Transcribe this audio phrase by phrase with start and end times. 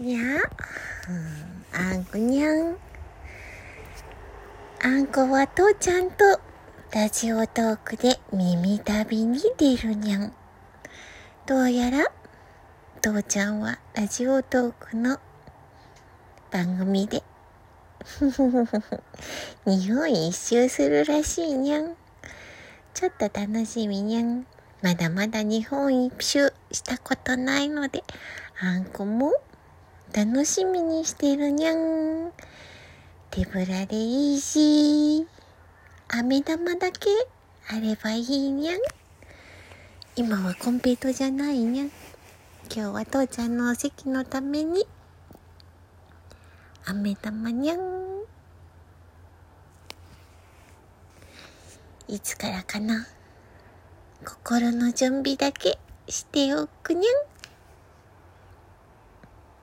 [0.00, 0.40] にゃ
[1.74, 2.74] あんこにゃん。
[4.82, 6.40] あんこは父ちゃんと
[6.90, 10.32] ラジオトークで耳旅に出るにゃん。
[11.44, 12.06] どうやら
[13.02, 15.18] 父ちゃんはラジオトークの
[16.50, 17.22] 番組で
[19.66, 21.94] 日本一周するらしいにゃん。
[22.94, 24.46] ちょっと楽しみにゃん。
[24.80, 28.02] まだまだ日本一周したことないので、
[28.62, 29.34] あんこも
[30.12, 32.32] 楽しみにしてるにゃん。
[33.30, 35.24] 手ぶらでいいし、
[36.08, 37.08] 飴玉だけ
[37.68, 38.80] あればいいにゃん。
[40.16, 41.86] 今はコンペイトじゃないにゃん。
[42.74, 44.84] 今日は父ちゃんのお席のために、
[46.84, 47.78] 飴玉にゃん。
[52.08, 53.06] いつからかな。
[54.24, 57.29] 心の準備だけしておくにゃん。